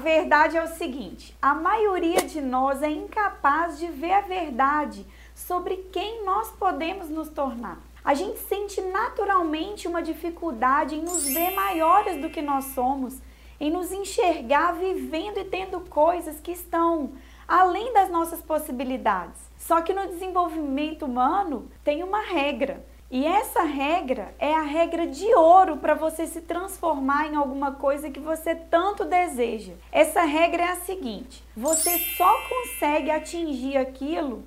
Verdade 0.00 0.56
é 0.56 0.62
o 0.62 0.66
seguinte: 0.66 1.36
a 1.40 1.54
maioria 1.54 2.22
de 2.22 2.40
nós 2.40 2.82
é 2.82 2.90
incapaz 2.90 3.78
de 3.78 3.86
ver 3.86 4.12
a 4.12 4.20
verdade 4.22 5.06
sobre 5.34 5.76
quem 5.92 6.24
nós 6.24 6.50
podemos 6.50 7.08
nos 7.08 7.28
tornar. 7.28 7.78
A 8.02 8.14
gente 8.14 8.38
sente 8.40 8.80
naturalmente 8.80 9.86
uma 9.86 10.02
dificuldade 10.02 10.96
em 10.96 11.02
nos 11.02 11.28
ver 11.28 11.50
maiores 11.50 12.20
do 12.20 12.30
que 12.30 12.40
nós 12.40 12.64
somos, 12.66 13.18
em 13.60 13.70
nos 13.70 13.92
enxergar 13.92 14.72
vivendo 14.72 15.38
e 15.38 15.44
tendo 15.44 15.80
coisas 15.80 16.40
que 16.40 16.50
estão 16.50 17.12
além 17.46 17.92
das 17.92 18.10
nossas 18.10 18.40
possibilidades. 18.40 19.38
Só 19.58 19.82
que 19.82 19.92
no 19.92 20.08
desenvolvimento 20.08 21.04
humano 21.04 21.70
tem 21.84 22.02
uma 22.02 22.20
regra. 22.22 22.84
E 23.10 23.26
essa 23.26 23.62
regra 23.62 24.32
é 24.38 24.54
a 24.54 24.62
regra 24.62 25.04
de 25.04 25.34
ouro 25.34 25.78
para 25.78 25.94
você 25.94 26.28
se 26.28 26.42
transformar 26.42 27.26
em 27.26 27.34
alguma 27.34 27.72
coisa 27.72 28.08
que 28.08 28.20
você 28.20 28.54
tanto 28.54 29.04
deseja. 29.04 29.72
Essa 29.90 30.22
regra 30.22 30.62
é 30.62 30.68
a 30.68 30.76
seguinte: 30.76 31.42
você 31.56 31.98
só 32.16 32.32
consegue 32.48 33.10
atingir 33.10 33.76
aquilo 33.76 34.44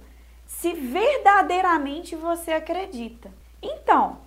se 0.47 0.71
verdadeiramente 0.71 2.15
você 2.15 2.53
acredita. 2.53 3.33
Então, 3.61 4.19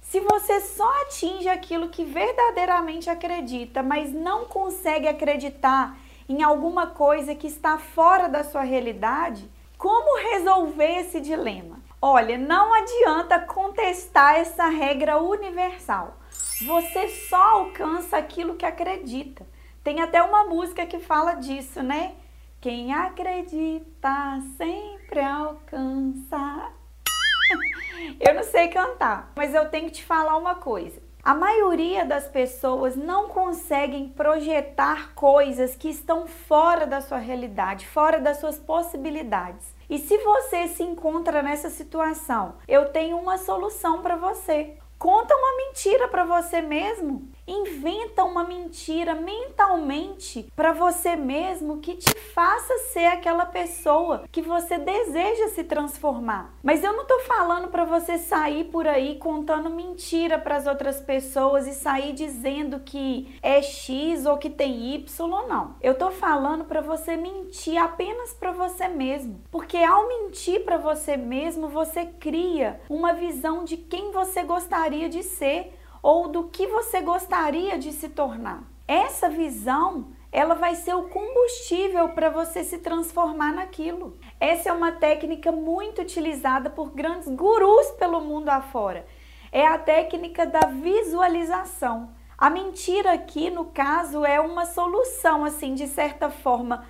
se 0.00 0.18
você 0.18 0.60
só 0.62 1.02
atinge 1.02 1.48
aquilo 1.48 1.88
que 1.88 2.04
verdadeiramente 2.04 3.08
acredita, 3.08 3.84
mas 3.84 4.12
não 4.12 4.46
consegue 4.46 5.06
acreditar 5.06 5.96
em 6.28 6.42
alguma 6.42 6.88
coisa 6.88 7.36
que 7.36 7.46
está 7.46 7.78
fora 7.78 8.28
da 8.28 8.42
sua 8.42 8.62
realidade, 8.62 9.48
como 9.78 10.18
resolver 10.18 11.00
esse 11.00 11.20
dilema? 11.20 11.75
Olha, 12.08 12.38
não 12.38 12.72
adianta 12.72 13.40
contestar 13.40 14.36
essa 14.36 14.68
regra 14.68 15.18
universal. 15.18 16.16
Você 16.64 17.08
só 17.08 17.42
alcança 17.42 18.16
aquilo 18.16 18.54
que 18.54 18.64
acredita. 18.64 19.44
Tem 19.82 20.00
até 20.00 20.22
uma 20.22 20.44
música 20.44 20.86
que 20.86 21.00
fala 21.00 21.34
disso, 21.34 21.82
né? 21.82 22.14
Quem 22.60 22.94
acredita 22.94 24.40
sempre 24.56 25.18
alcança. 25.18 26.70
eu 28.20 28.34
não 28.34 28.44
sei 28.44 28.68
cantar, 28.68 29.32
mas 29.34 29.52
eu 29.52 29.68
tenho 29.68 29.86
que 29.86 29.94
te 29.94 30.04
falar 30.04 30.36
uma 30.36 30.54
coisa. 30.54 31.02
A 31.26 31.34
maioria 31.34 32.04
das 32.04 32.28
pessoas 32.28 32.94
não 32.94 33.26
conseguem 33.26 34.08
projetar 34.10 35.12
coisas 35.12 35.74
que 35.74 35.88
estão 35.88 36.28
fora 36.28 36.86
da 36.86 37.00
sua 37.00 37.18
realidade, 37.18 37.84
fora 37.84 38.20
das 38.20 38.36
suas 38.36 38.60
possibilidades. 38.60 39.74
E 39.90 39.98
se 39.98 40.16
você 40.18 40.68
se 40.68 40.84
encontra 40.84 41.42
nessa 41.42 41.68
situação, 41.68 42.54
eu 42.68 42.90
tenho 42.90 43.18
uma 43.18 43.38
solução 43.38 44.02
para 44.02 44.14
você. 44.14 44.74
Conta 44.96 45.34
uma 45.34 45.56
mentira 45.66 46.06
para 46.06 46.24
você 46.24 46.62
mesmo. 46.62 47.28
Inventa 47.48 48.24
uma 48.24 48.42
mentira 48.42 49.14
mentalmente 49.14 50.50
para 50.56 50.72
você 50.72 51.14
mesmo 51.14 51.78
que 51.78 51.94
te 51.94 52.12
faça 52.34 52.76
ser 52.92 53.06
aquela 53.06 53.46
pessoa 53.46 54.24
que 54.32 54.42
você 54.42 54.78
deseja 54.78 55.48
se 55.48 55.62
transformar. 55.62 56.52
Mas 56.60 56.82
eu 56.82 56.92
não 56.92 57.04
tô 57.04 57.20
falando 57.20 57.68
para 57.68 57.84
você 57.84 58.18
sair 58.18 58.64
por 58.64 58.88
aí 58.88 59.14
contando 59.16 59.70
mentira 59.70 60.38
para 60.38 60.56
as 60.56 60.66
outras 60.66 61.00
pessoas 61.00 61.68
e 61.68 61.72
sair 61.72 62.12
dizendo 62.14 62.80
que 62.80 63.38
é 63.40 63.62
X 63.62 64.26
ou 64.26 64.38
que 64.38 64.50
tem 64.50 64.94
Y, 64.94 65.28
não. 65.46 65.76
Eu 65.80 65.96
tô 65.96 66.10
falando 66.10 66.64
para 66.64 66.80
você 66.80 67.16
mentir 67.16 67.76
apenas 67.76 68.34
para 68.34 68.50
você 68.50 68.88
mesmo, 68.88 69.40
porque 69.52 69.76
ao 69.78 70.08
mentir 70.08 70.64
para 70.64 70.78
você 70.78 71.16
mesmo, 71.16 71.68
você 71.68 72.06
cria 72.06 72.80
uma 72.90 73.12
visão 73.12 73.64
de 73.64 73.76
quem 73.76 74.10
você 74.10 74.42
gostaria 74.42 75.08
de 75.08 75.22
ser 75.22 75.72
ou 76.06 76.28
do 76.28 76.44
que 76.44 76.68
você 76.68 77.00
gostaria 77.00 77.76
de 77.76 77.90
se 77.90 78.08
tornar. 78.08 78.62
Essa 78.86 79.28
visão, 79.28 80.12
ela 80.30 80.54
vai 80.54 80.76
ser 80.76 80.94
o 80.94 81.08
combustível 81.08 82.10
para 82.10 82.30
você 82.30 82.62
se 82.62 82.78
transformar 82.78 83.52
naquilo. 83.52 84.16
Essa 84.38 84.68
é 84.68 84.72
uma 84.72 84.92
técnica 84.92 85.50
muito 85.50 86.02
utilizada 86.02 86.70
por 86.70 86.92
grandes 86.92 87.26
gurus 87.26 87.90
pelo 87.98 88.20
mundo 88.20 88.50
afora. 88.50 89.04
É 89.50 89.66
a 89.66 89.78
técnica 89.78 90.46
da 90.46 90.60
visualização. 90.60 92.10
A 92.38 92.48
mentira 92.50 93.12
aqui, 93.12 93.50
no 93.50 93.64
caso, 93.64 94.24
é 94.24 94.38
uma 94.38 94.64
solução 94.64 95.44
assim, 95.44 95.74
de 95.74 95.88
certa 95.88 96.30
forma, 96.30 96.86